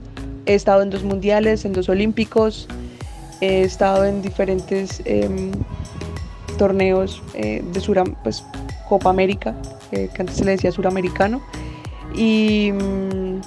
He 0.46 0.54
estado 0.54 0.82
en 0.82 0.90
dos 0.90 1.04
mundiales, 1.04 1.66
en 1.66 1.74
dos 1.74 1.90
olímpicos, 1.90 2.68
he 3.42 3.62
estado 3.62 4.06
en 4.06 4.22
diferentes 4.22 5.02
em, 5.06 5.52
torneos 6.58 7.22
eh, 7.34 7.64
de 7.74 7.80
Sur, 7.80 8.02
pues, 8.24 8.44
Copa 8.88 9.10
América, 9.10 9.56
que 9.92 10.10
antes 10.18 10.38
se 10.38 10.46
le 10.46 10.52
decía 10.52 10.72
suramericano. 10.72 11.42
Y, 12.16 12.72
mm, 12.72 13.42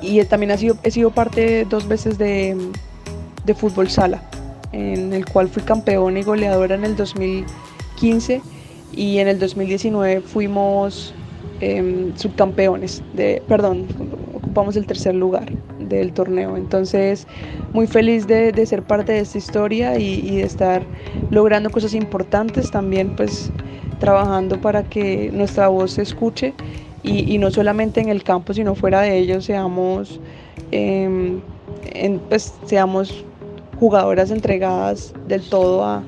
y 0.00 0.24
también 0.24 0.50
he 0.50 0.58
sido, 0.58 0.76
he 0.82 0.90
sido 0.90 1.10
parte 1.10 1.66
dos 1.68 1.86
veces 1.86 2.18
de, 2.18 2.56
de 3.44 3.54
fútbol 3.54 3.90
sala, 3.90 4.22
en 4.72 5.12
el 5.12 5.26
cual 5.26 5.48
fui 5.48 5.62
campeona 5.62 6.20
y 6.20 6.22
goleadora 6.22 6.74
en 6.74 6.84
el 6.84 6.96
2015 6.96 8.40
y 8.92 9.18
en 9.18 9.28
el 9.28 9.38
2019 9.38 10.20
fuimos 10.22 11.14
em, 11.60 12.16
subcampeones, 12.16 13.02
de, 13.14 13.42
perdón, 13.48 13.86
ocupamos 14.34 14.76
el 14.76 14.86
tercer 14.86 15.14
lugar 15.14 15.50
del 15.78 16.12
torneo. 16.12 16.56
Entonces, 16.56 17.26
muy 17.72 17.86
feliz 17.86 18.26
de, 18.26 18.66
ser 18.66 18.82
parte 18.82 19.12
de 19.12 19.20
esta 19.20 19.38
historia 19.38 19.98
y, 19.98 20.36
de 20.36 20.42
estar 20.42 20.82
logrando 21.30 21.70
cosas 21.70 21.94
importantes 21.94 22.70
también, 22.70 23.14
pues 23.16 23.50
trabajando 23.98 24.60
para 24.60 24.84
que 24.84 25.30
nuestra 25.32 25.68
voz 25.68 25.92
se 25.92 26.02
escuche 26.02 26.54
y, 27.02 27.38
no 27.38 27.50
solamente 27.50 28.00
en 28.00 28.08
el 28.08 28.22
campo, 28.22 28.54
sino 28.54 28.74
fuera 28.74 29.00
de 29.02 29.18
ello, 29.18 29.40
seamos, 29.40 30.20
em, 30.70 31.40
pues, 32.28 32.54
seamos 32.66 33.24
jugadoras 33.78 34.30
entregadas 34.30 35.14
del 35.26 35.42
todo 35.42 35.84
a, 35.84 36.02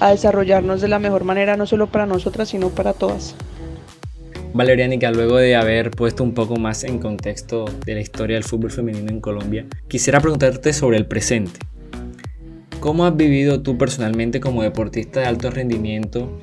a 0.00 0.10
desarrollarnos 0.10 0.80
de 0.80 0.88
la 0.88 0.98
mejor 0.98 1.24
manera, 1.24 1.56
no 1.56 1.66
solo 1.66 1.86
para 1.88 2.06
nosotras, 2.06 2.48
sino 2.48 2.70
para 2.70 2.92
todas. 2.92 3.34
Valerianica, 4.54 5.10
luego 5.10 5.38
de 5.38 5.56
haber 5.56 5.90
puesto 5.90 6.22
un 6.22 6.32
poco 6.32 6.56
más 6.56 6.84
en 6.84 7.00
contexto 7.00 7.64
de 7.84 7.94
la 7.94 8.00
historia 8.00 8.36
del 8.36 8.44
fútbol 8.44 8.70
femenino 8.70 9.10
en 9.10 9.20
Colombia, 9.20 9.66
quisiera 9.88 10.20
preguntarte 10.20 10.72
sobre 10.72 10.96
el 10.96 11.06
presente. 11.06 11.58
¿Cómo 12.78 13.04
has 13.04 13.16
vivido 13.16 13.62
tú 13.62 13.76
personalmente 13.76 14.38
como 14.38 14.62
deportista 14.62 15.20
de 15.20 15.26
alto 15.26 15.50
rendimiento 15.50 16.38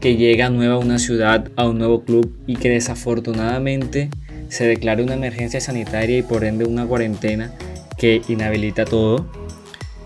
que 0.00 0.16
llega 0.16 0.50
nueva 0.50 0.74
a 0.74 0.78
una 0.78 1.00
ciudad, 1.00 1.50
a 1.56 1.68
un 1.68 1.78
nuevo 1.78 2.04
club 2.04 2.38
y 2.46 2.54
que 2.54 2.70
desafortunadamente 2.70 4.10
se 4.48 4.64
declara 4.64 5.02
una 5.02 5.14
emergencia 5.14 5.60
sanitaria 5.60 6.18
y 6.18 6.22
por 6.22 6.44
ende 6.44 6.64
una 6.64 6.86
cuarentena 6.86 7.52
que 7.96 8.22
inhabilita 8.28 8.84
todo? 8.84 9.26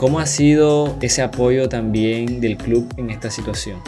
¿Cómo 0.02 0.18
ha 0.18 0.26
sido 0.26 0.96
ese 1.00 1.22
apoyo 1.22 1.68
también 1.68 2.40
del 2.40 2.56
club 2.56 2.92
en 2.96 3.10
esta 3.10 3.30
situación? 3.30 3.78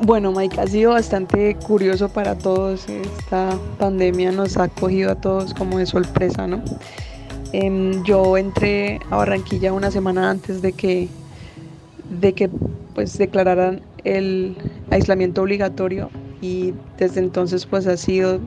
Bueno, 0.00 0.30
Mike, 0.30 0.60
ha 0.60 0.68
sido 0.68 0.92
bastante 0.92 1.56
curioso 1.56 2.08
para 2.08 2.38
todos. 2.38 2.88
Esta 2.88 3.58
pandemia 3.80 4.30
nos 4.30 4.56
ha 4.58 4.68
cogido 4.68 5.10
a 5.10 5.14
todos 5.16 5.52
como 5.52 5.78
de 5.78 5.86
sorpresa, 5.86 6.46
¿no? 6.46 6.62
Em, 7.52 8.04
yo 8.04 8.36
entré 8.36 9.00
a 9.10 9.16
Barranquilla 9.16 9.72
una 9.72 9.90
semana 9.90 10.30
antes 10.30 10.62
de 10.62 10.72
que, 10.72 11.08
de 12.20 12.32
que 12.32 12.48
pues, 12.94 13.18
declararan 13.18 13.80
el 14.04 14.54
aislamiento 14.90 15.42
obligatorio 15.42 16.08
y 16.40 16.72
desde 16.98 17.18
entonces 17.18 17.66
pues 17.66 17.88
ha 17.88 17.96
sido 17.96 18.38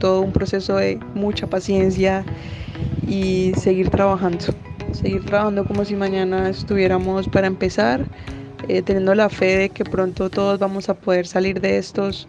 todo 0.00 0.20
un 0.22 0.32
proceso 0.32 0.74
de 0.78 0.98
mucha 1.14 1.46
paciencia 1.46 2.24
y 3.06 3.52
seguir 3.56 3.88
trabajando 3.88 4.46
seguir 4.92 5.24
trabajando 5.24 5.64
como 5.64 5.84
si 5.84 5.94
mañana 5.94 6.48
estuviéramos 6.48 7.28
para 7.28 7.46
empezar, 7.46 8.04
eh, 8.68 8.82
teniendo 8.82 9.14
la 9.14 9.28
fe 9.28 9.56
de 9.56 9.68
que 9.70 9.84
pronto 9.84 10.30
todos 10.30 10.58
vamos 10.58 10.88
a 10.88 10.94
poder 10.94 11.26
salir 11.26 11.60
de 11.60 11.78
estos, 11.78 12.28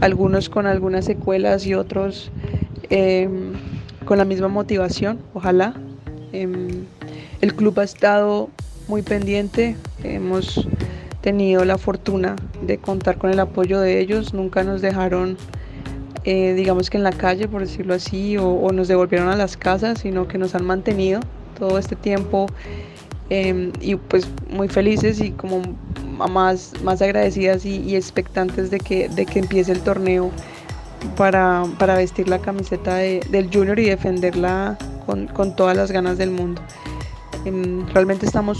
algunos 0.00 0.48
con 0.48 0.66
algunas 0.66 1.04
secuelas 1.04 1.66
y 1.66 1.74
otros 1.74 2.30
em, 2.90 3.52
con 4.04 4.18
la 4.18 4.24
misma 4.24 4.48
motivación, 4.48 5.18
ojalá. 5.34 5.74
Em, 6.32 6.84
el 7.40 7.54
club 7.54 7.78
ha 7.80 7.84
estado 7.84 8.50
muy 8.88 9.02
pendiente, 9.02 9.76
hemos 10.02 10.66
tenido 11.20 11.64
la 11.64 11.78
fortuna 11.78 12.36
de 12.66 12.78
contar 12.78 13.18
con 13.18 13.30
el 13.30 13.40
apoyo 13.40 13.80
de 13.80 14.00
ellos, 14.00 14.34
nunca 14.34 14.64
nos 14.64 14.82
dejaron 14.82 15.36
eh, 16.24 16.54
digamos 16.54 16.88
que 16.88 16.98
en 16.98 17.02
la 17.02 17.10
calle, 17.10 17.48
por 17.48 17.62
decirlo 17.62 17.94
así, 17.94 18.36
o, 18.38 18.70
nos 18.72 18.86
devolvieron 18.86 19.28
a 19.28 19.36
las 19.36 19.56
casas, 19.56 19.98
sino 20.00 20.28
que 20.28 20.38
nos 20.38 20.54
han 20.54 20.64
mantenido 20.64 21.20
todo 21.58 21.78
este 21.78 21.96
tiempo 21.96 22.46
em, 23.30 23.72
y 23.80 23.96
pues 23.96 24.26
muy 24.50 24.68
felices 24.68 25.20
y 25.20 25.30
como 25.30 25.62
más, 26.30 26.72
más 26.82 27.02
agradecidas 27.02 27.64
y, 27.64 27.96
expectantes 27.96 28.70
de 28.70 28.78
que, 28.78 29.08
de 29.08 29.26
que 29.26 29.38
empiece 29.38 29.72
el 29.72 29.80
torneo 29.80 30.30
para, 31.16 31.64
vestir 31.96 32.28
la 32.28 32.38
camiseta 32.38 32.96
del 32.96 33.50
junior 33.52 33.78
y 33.78 33.86
defenderla 33.86 34.78
con, 35.06 35.26
con 35.28 35.56
todas 35.56 35.76
las 35.76 35.90
ganas 35.90 36.18
del 36.18 36.30
mundo. 36.30 36.62
Em, 37.44 37.86
realmente 37.88 38.26
estamos 38.26 38.58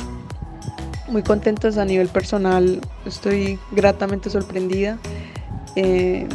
muy 1.09 1.23
contentos 1.23 1.77
a 1.77 1.85
nivel 1.85 2.09
personal, 2.09 2.81
estoy 3.07 3.59
gratamente 3.73 4.31
sorprendida. 4.31 4.99
Eh, 5.77 6.27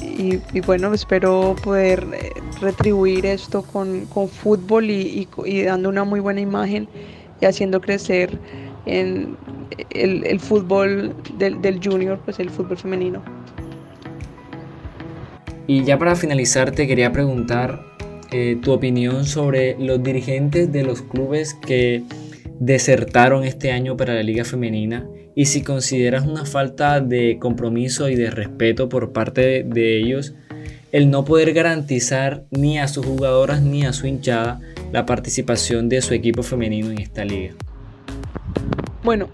y, 0.00 0.60
bueno, 0.60 0.92
espero 0.94 1.54
poder 1.62 2.06
eh, 2.12 2.32
retribuir 2.60 3.26
esto 3.26 3.62
con, 3.62 4.06
con 4.06 4.28
fútbol 4.28 4.90
y, 4.90 5.28
y, 5.44 5.62
dando 5.62 5.88
una 5.88 6.04
muy 6.04 6.20
buena 6.20 6.40
imagen 6.40 6.88
y 7.40 7.46
haciendo 7.46 7.80
crecer 7.80 8.38
en 8.86 9.36
el, 9.90 10.24
el 10.26 10.40
fútbol 10.40 11.14
del, 11.38 11.60
del, 11.60 11.80
junior, 11.82 12.20
pues 12.24 12.38
el 12.38 12.50
fútbol 12.50 12.76
femenino. 12.76 13.22
Y 15.66 15.84
ya 15.84 15.98
para 15.98 16.16
finalizar 16.16 16.70
te 16.70 16.86
quería 16.86 17.12
preguntar 17.12 17.84
eh, 18.32 18.58
tu 18.62 18.72
opinión 18.72 19.24
sobre 19.24 19.76
los 19.78 20.02
dirigentes 20.02 20.72
de 20.72 20.82
los 20.82 21.02
clubes 21.02 21.54
que 21.54 22.02
desertaron 22.58 23.44
este 23.44 23.70
año 23.70 23.96
para 23.96 24.14
la 24.14 24.22
liga 24.22 24.44
femenina 24.44 25.06
y 25.38 25.44
si 25.44 25.62
consideras 25.62 26.26
una 26.26 26.44
falta 26.44 27.00
de 27.00 27.38
compromiso 27.38 28.08
y 28.08 28.16
de 28.16 28.28
respeto 28.28 28.88
por 28.88 29.12
parte 29.12 29.62
de, 29.62 29.96
ellos 30.00 30.34
el 30.90 31.12
no 31.12 31.24
poder 31.24 31.52
garantizar 31.52 32.42
ni 32.50 32.80
a 32.80 32.88
sus 32.88 33.06
jugadoras 33.06 33.62
ni 33.62 33.84
a 33.84 33.92
su 33.92 34.08
hinchada 34.08 34.58
la 34.90 35.06
participación 35.06 35.88
de 35.88 36.02
su 36.02 36.12
equipo 36.12 36.42
femenino 36.42 36.90
en 36.90 36.98
esta 36.98 37.24
liga. 37.24 37.54
Bueno, 39.04 39.28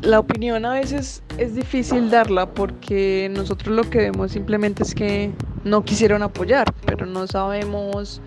la 0.00 0.18
opinión 0.20 0.64
a 0.64 0.72
veces 0.72 1.22
es 1.36 1.54
difícil 1.54 2.08
darla 2.08 2.46
porque 2.46 3.30
nosotros 3.30 3.76
lo 3.76 3.90
que 3.90 3.98
vemos 3.98 4.32
simplemente 4.32 4.82
es 4.82 4.94
que 4.94 5.30
no 5.64 5.84
quisieron 5.84 6.22
apoyar, 6.22 6.72
pero 6.86 7.04
no 7.04 7.26
sabemos 7.26 8.22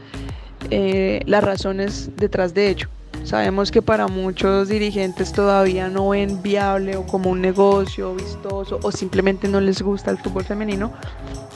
eh, 0.70 1.22
las 1.26 1.44
razones 1.44 2.12
detrás 2.16 2.54
de 2.54 2.70
ello. 2.70 2.90
Sabemos 3.24 3.72
que 3.72 3.82
para 3.82 4.08
muchos 4.08 4.68
dirigentes 4.68 5.32
todavía 5.32 5.88
no 5.88 6.10
ven 6.10 6.42
viable 6.42 6.98
o 6.98 7.06
como 7.06 7.32
un 7.32 7.42
negocio 7.42 8.14
vistoso 8.16 8.80
o 8.84 8.92
simplemente 8.92 9.48
no 9.48 9.62
les 9.62 9.82
gusta 9.82 10.12
el 10.12 10.18
fútbol 10.18 10.44
femenino, 10.44 10.92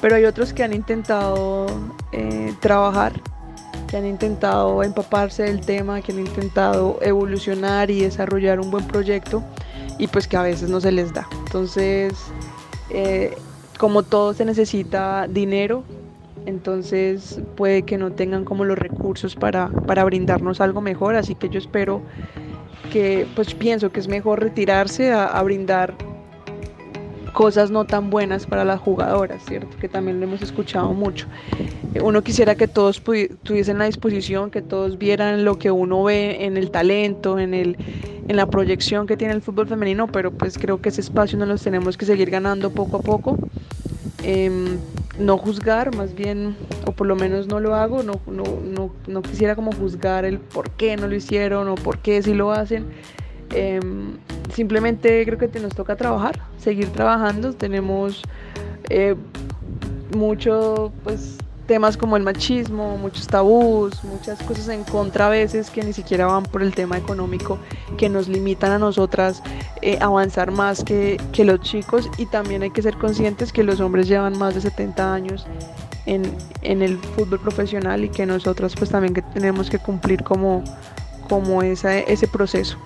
pero 0.01 0.15
hay 0.15 0.25
otros 0.25 0.53
que 0.53 0.63
han 0.63 0.73
intentado 0.73 1.67
eh, 2.13 2.53
trabajar, 2.61 3.21
que 3.89 3.97
han 3.97 4.05
intentado 4.05 4.81
empaparse 4.81 5.43
del 5.43 5.59
tema, 5.59 6.01
que 6.01 6.13
han 6.13 6.19
intentado 6.19 6.99
evolucionar 7.01 7.91
y 7.91 8.01
desarrollar 8.01 8.61
un 8.61 8.71
buen 8.71 8.87
proyecto 8.87 9.43
y 9.97 10.07
pues 10.07 10.27
que 10.27 10.37
a 10.37 10.43
veces 10.43 10.69
no 10.69 10.79
se 10.79 10.93
les 10.93 11.13
da. 11.13 11.27
Entonces, 11.45 12.13
eh, 12.89 13.35
como 13.77 14.03
todo 14.03 14.33
se 14.33 14.45
necesita 14.45 15.27
dinero, 15.27 15.83
entonces 16.47 17.41
puede 17.57 17.81
que 17.83 17.97
no 17.97 18.13
tengan 18.13 18.45
como 18.45 18.63
los 18.63 18.77
recursos 18.77 19.35
para, 19.35 19.67
brindarnos 20.05 20.61
algo 20.61 20.79
mejor, 20.79 21.15
así 21.15 21.35
que 21.35 21.49
yo 21.49 21.59
espero 21.59 22.01
que, 22.91 23.27
pues 23.35 23.53
pienso 23.53 23.91
que 23.91 23.99
es 23.99 24.07
mejor 24.07 24.41
retirarse 24.41 25.11
a, 25.11 25.41
brindar 25.43 25.93
cosas 27.33 27.69
no 27.69 27.85
tan 27.85 28.09
buenas 28.09 28.45
para 28.45 28.63
las 28.63 28.79
jugadoras, 28.79 29.43
¿cierto? 29.45 29.75
Que 29.77 29.89
también 29.89 30.21
lo 30.21 30.25
hemos 30.25 30.41
escuchado 30.41 30.93
mucho. 30.93 31.27
Eh, 31.93 32.01
uno 32.01 32.23
quisiera 32.23 32.55
que 32.55 32.67
todos 32.67 33.03
tuviesen 33.43 33.77
la 33.77 33.85
disposición, 33.85 34.49
que 34.49 34.61
todos 34.61 34.97
vieran 34.97 35.43
lo 35.43 35.59
que 35.59 35.69
uno 35.69 36.01
ve 36.03 36.45
en 36.45 36.55
el 36.55 36.71
talento, 36.71 37.39
en, 37.39 37.53
el, 37.53 37.75
en 38.27 38.35
la 38.37 38.47
proyección 38.47 39.05
que 39.05 39.17
tiene 39.17 39.33
el 39.33 39.41
fútbol 39.41 39.67
femenino, 39.67 40.07
pero 40.07 40.31
pues 40.31 40.57
creo 40.57 40.81
que 40.81 40.89
ese 40.89 41.01
espacio 41.01 41.37
no 41.37 41.45
los 41.45 41.61
tenemos 41.61 41.97
que 41.97 42.05
seguir 42.05 42.29
ganando 42.29 42.71
poco 42.71 42.97
a 42.97 43.01
poco. 43.01 43.37
Em, 44.23 44.77
no 45.19 45.37
juzgar, 45.37 45.95
más 45.95 46.13
bien, 46.13 46.55
o 46.85 46.91
por 46.91 47.07
lo 47.07 47.15
menos 47.15 47.47
no 47.47 47.59
lo 47.59 47.75
hago, 47.75 48.03
no, 48.03 48.19
no, 48.27 49.21
quisiera 49.21 49.55
como 49.55 49.71
juzgar 49.71 50.25
el 50.25 50.39
por 50.39 50.69
qué 50.71 50.95
no 50.95 51.07
lo 51.07 51.15
hicieron 51.15 51.67
o 51.67 51.75
por 51.75 51.99
qué 51.99 52.21
sí 52.21 52.33
lo 52.33 52.51
hacen. 52.51 52.85
Em, 53.53 54.17
simplemente 54.53 55.25
creo 55.25 55.37
que 55.37 55.59
nos 55.59 55.73
toca 55.75 55.95
trabajar, 55.95 56.39
seguir 56.57 56.89
trabajando. 56.89 57.53
Tenemos 57.53 58.23
eh, 58.89 59.15
mucho, 60.15 60.91
pues, 61.03 61.37
temas 61.67 61.97
como 61.97 62.17
el 62.17 62.23
machismo, 62.23 62.97
muchos 62.97 63.27
tabús, 63.27 64.03
muchas 64.03 64.41
cosas 64.43 64.69
en 64.69 64.83
contra 64.83 65.27
a 65.27 65.29
veces 65.29 65.69
que 65.69 65.83
ni 65.83 65.93
siquiera 65.93 66.25
van 66.25 66.43
por 66.43 66.63
el 66.63 66.73
tema 66.73 66.97
económico, 66.97 67.59
que 67.97 68.09
nos 68.09 68.27
limitan 68.27 68.71
a 68.71 68.79
nosotras 68.79 69.43
eh, 69.81 69.97
avanzar 70.01 70.51
más 70.51 70.83
que, 70.83 71.21
que, 71.33 71.43
los 71.43 71.59
chicos 71.61 72.09
y 72.17 72.25
también 72.25 72.63
hay 72.63 72.71
que 72.71 72.81
ser 72.81 72.97
conscientes 72.97 73.51
que 73.51 73.63
los 73.63 73.79
hombres 73.79 74.07
llevan 74.07 74.37
más 74.37 74.55
de 74.55 74.61
70 74.61 75.13
años 75.13 75.45
en, 76.05 76.23
en 76.61 76.81
el 76.81 76.97
fútbol 76.97 77.39
profesional 77.39 78.03
y 78.03 78.09
que 78.09 78.25
nosotras 78.25 78.73
pues 78.75 78.89
también 78.89 79.13
que 79.13 79.21
tenemos 79.21 79.69
que 79.69 79.77
cumplir 79.77 80.23
como, 80.23 80.63
como 81.29 81.61
esa, 81.61 81.99
ese 81.99 82.27
proceso. 82.27 82.77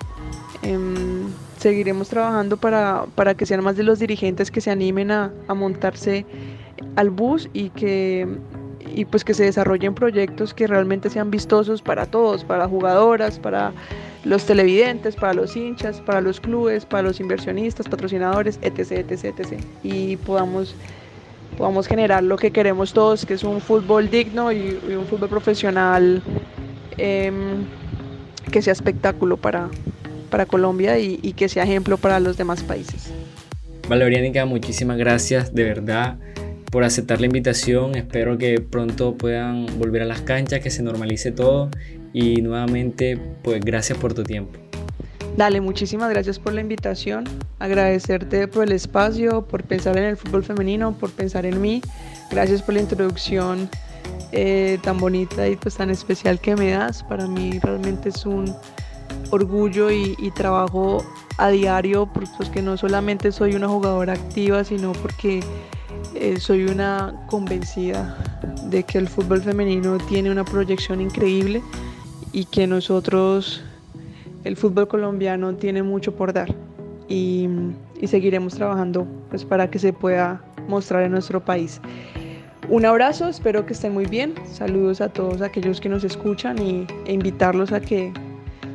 Em, 0.64 1.28
seguiremos 1.58 2.10
trabajando 2.10 2.58
para, 2.58 3.06
para, 3.16 3.36
que 3.36 3.46
sean 3.46 3.64
más 3.64 3.78
de 3.78 3.84
los 3.84 4.00
dirigentes 4.00 4.52
que 4.52 4.62
se 4.62 4.72
animen 4.72 5.12
a, 5.12 5.32
a 5.48 5.54
montarse 5.54 6.26
al 6.96 7.10
bus 7.10 7.50
y 7.54 7.70
que 7.70 8.28
y 8.96 9.06
pues 9.06 9.24
que 9.24 9.34
se 9.34 9.44
desarrollen 9.44 9.94
proyectos 9.94 10.54
que 10.54 10.68
realmente 10.68 11.10
sean 11.10 11.32
vistosos 11.32 11.82
para 11.82 12.06
todos, 12.06 12.44
para 12.44 12.68
jugadoras, 12.68 13.40
para 13.40 13.74
los 14.24 14.46
televidentes, 14.46 15.16
para 15.16 15.34
los 15.34 15.56
hinchas, 15.56 16.02
para 16.02 16.22
los 16.22 16.40
clubes, 16.40 16.86
para 16.86 17.04
los 17.04 17.20
inversionistas, 17.20 17.88
patrocinadores, 17.88 18.60
etc, 18.62 19.10
etc, 19.10 19.26
etc. 19.26 19.60
Y 19.84 20.18
podamos, 20.18 20.76
podamos 21.58 21.88
generar 21.88 22.24
lo 22.24 22.38
que 22.38 22.52
queremos 22.52 22.94
todos, 22.94 23.26
que 23.26 23.34
es 23.34 23.44
un 23.44 23.62
fútbol 23.62 24.10
digno 24.10 24.52
y, 24.52 24.80
un 24.96 25.06
fútbol 25.06 25.30
profesional 25.30 26.22
em, 26.98 27.66
que 28.52 28.62
sea 28.62 28.74
espectáculo 28.74 29.38
para, 29.38 29.70
para 30.30 30.46
Colombia 30.46 31.00
y, 31.00 31.20
y 31.22 31.34
que 31.34 31.50
sea 31.50 31.64
ejemplo 31.64 31.98
para 31.98 32.20
los 32.20 32.38
demás 32.38 32.64
países. 32.64 33.12
Valerianica, 33.88 34.46
muchísimas 34.46 34.98
gracias, 34.98 35.54
de 35.54 35.64
verdad 35.64 36.18
por 36.72 36.84
aceptar 36.84 37.20
la 37.20 37.28
invitación. 37.28 37.96
Espero 37.96 38.38
que 38.38 38.60
pronto 38.60 39.16
puedan 39.16 39.68
volver 39.78 40.02
a 40.02 40.06
las 40.06 40.22
canchas, 40.22 40.62
que 40.62 40.72
se 40.72 40.82
normalice 40.82 41.32
todo 41.32 41.70
y 42.14 42.42
nuevamente 42.42 43.20
pues 43.44 43.62
gracias 43.64 43.98
por 43.98 44.14
tu 44.14 44.24
tiempo. 44.24 44.60
Dale, 45.38 45.62
muchísimas 45.62 46.10
gracias 46.10 46.40
por 46.40 46.54
la 46.54 46.62
invitación, 46.62 47.24
agradecerte 47.60 48.48
por 48.48 48.66
el 48.66 48.74
espacio, 48.74 49.48
por 49.48 49.64
pensar 49.64 49.98
en 49.98 50.04
el 50.04 50.18
fútbol 50.18 50.44
femenino, 50.44 50.94
por 50.98 51.12
pensar 51.12 51.46
en 51.46 51.62
mí. 51.62 51.82
Gracias 52.30 52.62
por 52.62 52.76
la 52.76 52.82
introducción 52.82 53.70
eh, 54.34 54.78
tan 54.84 54.98
bonita 54.98 55.48
y 55.48 55.56
pues 55.56 55.76
tan 55.76 55.90
especial 55.90 56.40
que 56.40 56.56
me 56.56 56.72
das. 56.72 57.04
Para 57.04 57.28
mí 57.28 57.60
realmente 57.62 58.10
es 58.10 58.26
un 58.26 58.54
orgullo 59.30 59.90
y, 59.90 60.32
trabajo 60.36 61.04
a 61.38 61.50
diario, 61.50 62.08
porque 62.14 62.30
pues 62.38 62.64
no 62.64 62.76
solamente 62.76 63.32
soy 63.32 63.56
una 63.56 63.68
jugadora 63.68 64.14
activa, 64.14 64.64
sino 64.64 64.92
porque 64.92 65.42
eh, 66.22 66.40
soy 66.40 66.66
una 66.66 67.16
convencida 67.26 68.16
de 68.66 68.84
que 68.84 69.00
el 69.00 69.08
fútbol 69.08 69.42
femenino 69.42 69.98
tiene 69.98 70.30
una 70.30 70.46
proyección 70.46 71.02
increíble 71.02 71.64
y 72.32 72.46
que 72.46 72.68
nosotros, 72.68 73.64
el 74.44 74.56
fútbol 74.56 74.88
colombiano, 74.88 75.56
tiene 75.56 75.82
mucho 75.82 76.16
por 76.16 76.32
dar 76.32 76.54
y, 77.10 77.50
seguiremos 78.06 78.54
trabajando 78.54 79.08
pues, 79.32 79.44
para 79.46 79.72
que 79.72 79.80
se 79.80 79.94
pueda 79.94 80.40
mostrar 80.68 81.02
en 81.02 81.12
nuestro 81.12 81.44
país. 81.44 81.82
Un 82.70 82.86
abrazo, 82.86 83.28
espero 83.28 83.66
que 83.66 83.74
estén 83.74 83.92
muy 83.92 84.06
bien. 84.06 84.36
Saludos 84.46 85.02
a 85.02 85.10
todos 85.10 85.42
aquellos 85.42 85.82
que 85.82 85.90
nos 85.90 86.04
escuchan 86.04 86.62
y, 86.62 86.86
e 87.08 87.14
invitarlos 87.14 87.72
a 87.72 87.80
que 87.80 88.14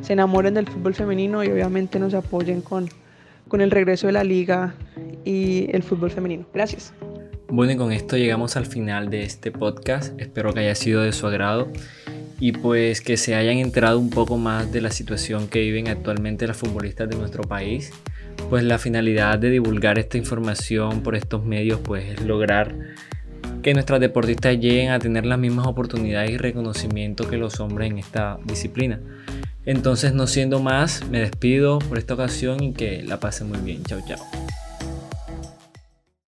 se 0.01 0.15
enamoren 0.15 0.55
del 0.55 0.67
fútbol 0.67 0.95
femenino 0.95 1.45
y 1.45 1.49
obviamente 1.49 2.01
nos 2.01 2.13
apoyen 2.13 2.61
con, 2.61 2.89
con 3.47 3.61
el 3.61 3.71
regreso 3.71 4.09
de 4.09 4.15
la 4.15 4.25
liga 4.25 4.75
y 5.25 5.69
el 5.71 5.85
fútbol 5.85 6.11
femenino. 6.11 6.45
Gracias. 6.53 6.93
Bueno, 7.49 7.73
y 7.73 7.77
con 7.77 7.93
esto 7.93 8.17
llegamos 8.17 8.57
al 8.57 8.67
final 8.67 9.09
de 9.09 9.23
este 9.23 9.53
podcast. 9.53 10.21
Espero 10.21 10.53
que 10.53 10.61
haya 10.61 10.75
sido 10.75 11.03
de 11.03 11.13
su 11.13 11.27
agrado 11.27 11.69
y 12.41 12.53
pues 12.53 13.01
que 13.01 13.17
se 13.17 13.35
hayan 13.35 13.59
enterado 13.59 13.99
un 13.99 14.11
poco 14.11 14.37
más 14.37 14.73
de 14.73 14.81
la 14.81 14.91
situación 14.91 15.47
que 15.49 15.61
viven 15.61 15.89
actualmente 15.89 16.47
las 16.47 16.57
futbolistas 16.57 17.09
de 17.09 17.17
nuestro 17.17 17.45
país. 17.45 17.93
Pues 18.51 18.65
la 18.65 18.79
finalidad 18.79 19.39
de 19.39 19.51
divulgar 19.51 19.99
esta 19.99 20.19
información 20.19 21.03
por 21.03 21.15
estos 21.15 21.45
medios 21.45 21.81
pues 21.81 22.09
es 22.11 22.21
lograr 22.23 22.75
que 23.63 23.75
nuestras 23.75 24.01
deportistas 24.01 24.59
lleguen 24.59 24.91
a 24.91 24.99
tener 24.99 25.25
las 25.25 25.39
mismas 25.39 25.67
oportunidades 25.67 26.31
y 26.31 26.37
reconocimiento 26.37 27.29
que 27.29 27.37
los 27.37 27.61
hombres 27.61 27.91
en 27.91 27.99
esta 27.99 28.39
disciplina. 28.45 29.01
Entonces, 29.65 30.13
no 30.15 30.29
siendo 30.29 30.61
más, 30.61 31.05
me 31.11 31.19
despido 31.19 31.81
por 31.81 31.99
esta 31.99 32.15
ocasión 32.15 32.63
y 32.63 32.73
que 32.73 33.03
la 33.03 33.19
pasen 33.19 33.49
muy 33.49 33.59
bien. 33.59 33.83
Chao, 33.85 34.01
chao. 34.07 34.19